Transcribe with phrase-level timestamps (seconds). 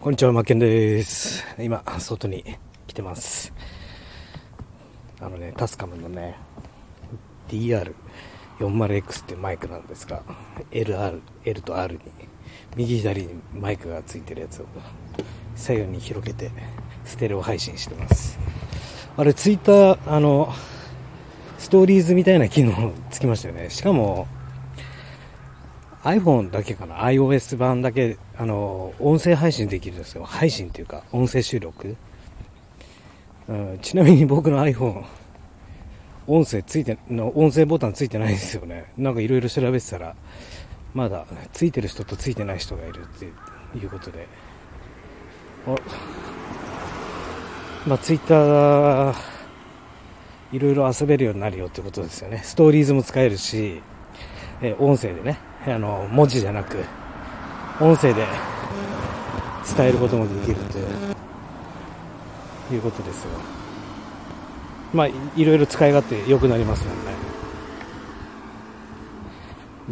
[0.00, 1.44] こんにちは、マッケンです。
[1.58, 2.42] 今、外に
[2.86, 3.52] 来てます。
[5.20, 6.38] あのね、タスカムのね、
[7.50, 10.22] DR40X ってマイクなんですが、
[10.70, 12.00] LR、L と R に、
[12.76, 14.66] 右左にマイクがついてるやつを
[15.54, 16.50] 左右に広げて、
[17.04, 18.38] ステレオ配信してます。
[19.18, 20.50] あれ、ツイッター、あの、
[21.58, 23.68] ストーリーズみたいな機能つきましたよね。
[23.68, 24.26] しかも、
[26.02, 30.24] iPhone だけかな？iOS 版だけ、あの、音声配信できるんですよ。
[30.24, 31.96] 配信っていうか、音声収録。
[33.48, 35.04] うん、ちなみに僕の iPhone、
[36.26, 38.92] 音声ついて、の音声ボタンついてないんですよね。
[38.96, 40.14] なんかいろいろ調べてたら、
[40.94, 43.26] まだついてる人とついてない人がいるって
[43.78, 44.26] いうことで。
[45.66, 45.74] あ
[47.86, 49.14] まあ、ツイッター、
[50.52, 52.40] いろいろ遊べるようになるよってことですよね。
[52.42, 53.82] ストーリーズも使えるし、
[54.62, 56.78] え音声でね、あの、文字じゃなく、
[57.80, 58.26] 音声で
[59.76, 60.86] 伝えることもできるという
[62.74, 63.30] いうことですよ。
[64.92, 66.96] まあ、いろいろ使い勝手良くなりますもん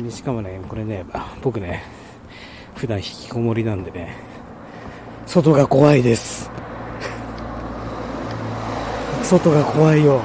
[0.05, 0.11] ね。
[0.11, 1.05] しかもね、これね、
[1.43, 1.83] 僕ね、
[2.75, 4.17] 普段引きこもりなんでね、
[5.27, 6.51] 外が怖いです。
[9.23, 10.23] 外が怖いよ。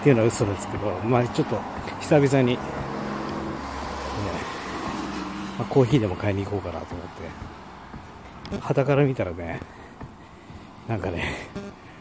[0.00, 1.58] っていうのは嘘ですけど、まあちょっと
[2.00, 2.58] 久々に、
[5.58, 7.06] まあ、コーヒーでも買いに行こうかなと思っ
[8.50, 9.60] て、肌から見たらね、
[10.88, 11.48] なんかね、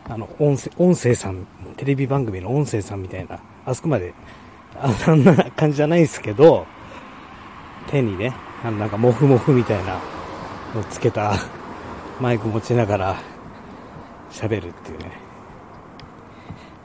[0.09, 1.47] あの、音声、音声さん、
[1.77, 4.13] テレビ番組の音声さんみたいな、あそこまで、
[4.75, 6.65] あんな感じじゃないですけど、
[7.89, 9.99] 手にね、あのなんかモフモフみたいな
[10.73, 11.35] のをつけた
[12.19, 13.21] マイク持ちながら
[14.31, 15.11] 喋るっていうね。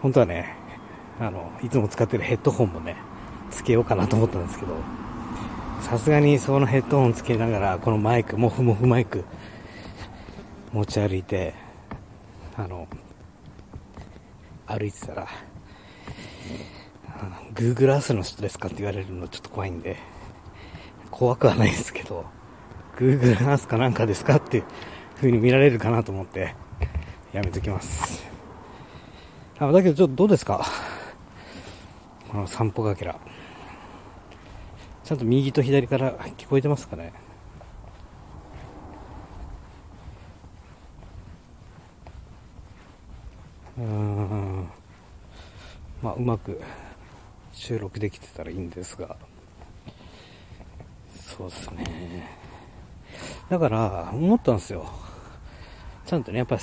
[0.02, 0.54] 本当はね、
[1.20, 2.96] あの、いつも使ってるヘッドホンもね、
[3.50, 4.74] つけようかなと思ったんですけど、
[5.80, 9.24] さすがにそのヘッドホンつけながら、このマイク、モフモフマイク、
[10.72, 11.54] 持ち歩いて、
[12.56, 12.86] あの、
[14.66, 15.28] 歩いてたら、
[17.54, 19.96] Google Earth の人ですかって言われるのちょっと怖いんで、
[21.10, 22.26] 怖くはないですけど、
[22.96, 24.64] Google Earth かなんかですかっていう
[25.16, 26.54] 風に見られるかなと思って、
[27.32, 28.26] やめときます。
[29.58, 30.64] あだけどちょっとどうですか？
[32.30, 33.18] この散歩がけら。
[35.08, 37.14] ちゃんと右と左から聞こえてますかね？
[43.78, 44.68] うーん。
[46.02, 46.60] まあ、うまく
[47.54, 49.16] 収録できてたらいいんですが。
[51.18, 52.28] そうですね。
[53.48, 54.84] だから、思ったんですよ。
[56.04, 56.58] ちゃんとね、やっぱ、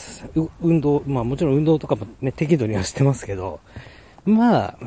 [0.62, 3.60] 運動、まあもちろん運動とかもね、適度にはしてますけど、
[4.24, 4.78] まあ、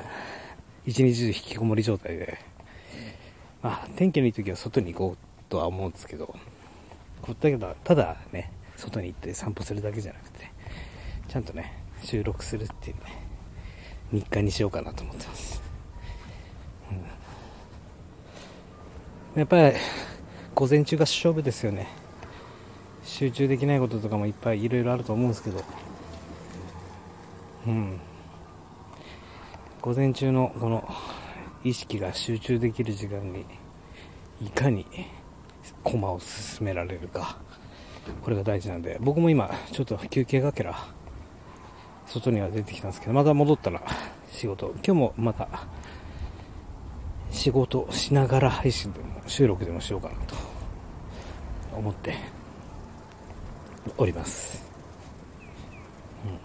[0.87, 2.39] 一日中引きこもり状態で、
[3.63, 6.35] まあ、天気のいい時は外に行こうとは思うんですけど、
[7.23, 10.51] こだけど、ただね、外に行って散歩するだけじゃなくて、
[11.29, 13.03] ちゃんとね、収録するっていうね、
[14.13, 15.61] 日課にしようかなと思ってます。
[19.35, 19.77] うん、やっぱり、
[20.55, 21.89] 午前中が勝負ですよね。
[23.05, 25.63] 集中できないこととかもいっぱいいろいろあると思うんですけど、
[27.67, 28.01] うん。
[29.81, 30.89] 午前中のこの
[31.65, 33.45] 意識が集中できる時間に
[34.41, 34.87] いかに
[35.83, 37.39] 駒を進められるか。
[38.23, 40.75] これが大事なんで僕も今ちょっと休憩がけら
[42.07, 43.83] 外には出てきたんですけどまた戻ったら
[44.33, 45.47] 仕事今日もまた
[47.31, 50.35] 仕事しながら配信でも収録でもしようかなと
[51.77, 52.15] 思って
[53.99, 54.65] おります、
[56.25, 56.33] うん。
[56.33, 56.39] ま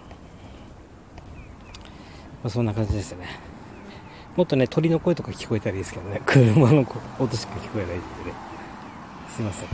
[2.44, 3.53] あ、そんな感じですね。
[4.36, 6.80] もっとね、鳥の声とか聞こえたらいいですけどね、 車の
[7.20, 8.36] 音しか聞こえないってね。
[9.30, 9.68] すいません。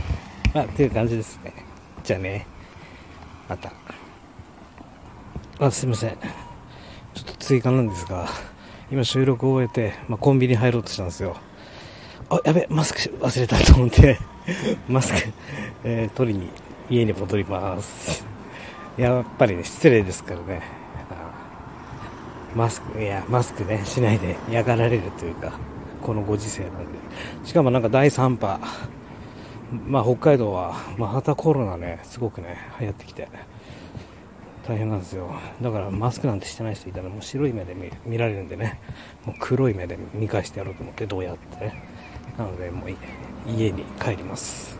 [0.54, 1.52] まあ、っていう感じですね。
[2.04, 2.46] じゃあね、
[3.48, 3.72] また。
[5.58, 6.10] あ、すいません。
[6.10, 8.28] ちょっと追加なんですが、
[8.90, 11.36] 今収録を終えて、まあ、コンビニ入ろうとしたんですよ。
[12.28, 14.18] あ、やべ、マスク忘れたと思って、
[14.88, 15.32] マスク、
[15.84, 16.50] えー、取りに、
[16.90, 18.24] 家に戻ります。
[18.98, 20.79] やっぱりね、失礼ですからね。
[22.54, 25.52] マスク、いや、マスクね、しないで嫌がられるというか、
[26.02, 26.76] このご時世なんで。
[27.44, 28.60] しかもなんか第3波、
[29.86, 33.28] まあ北海道は、またコロナね、すごくね、流行ってきて、
[34.66, 35.30] 大変なんですよ。
[35.62, 38.80] だからマスクなんてしてない人いたらもう白い目で見見られるんでね、
[39.24, 41.82] もう黒い目で見返してやろうと思ってどうやってね。
[42.36, 42.90] なのでもう
[43.48, 44.79] 家に帰ります。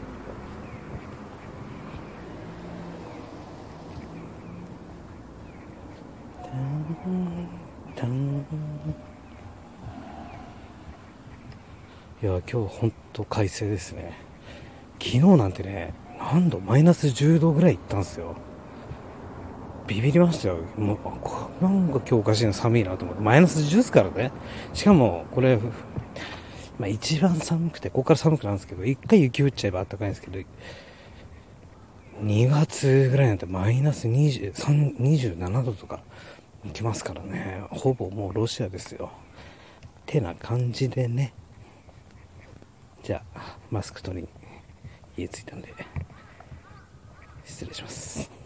[12.22, 14.18] いや今日本当快晴ですね
[14.98, 18.36] 昨日なんてね何度マイナス10度ぐらい行ったんですよ。
[19.86, 20.58] ビビりましたよ。
[20.76, 23.22] もう、なんか今日おかしいの寒いなと思って。
[23.22, 24.30] マイナス10ですからね。
[24.72, 25.58] しかも、これ、
[26.78, 30.38] まあ一番寒くて、ここから寒くなるんですけど、一回雪降っちゃえば暖かいんですけど、
[32.22, 36.00] 2月ぐらいなってマイナス23 27度とか
[36.64, 37.64] 行きますからね。
[37.70, 39.10] ほぼもうロシアですよ。
[40.06, 41.32] てな感じでね。
[43.02, 44.28] じゃあ、マスク取りに
[45.16, 45.74] 家着いたんで、
[47.44, 48.39] 失礼します。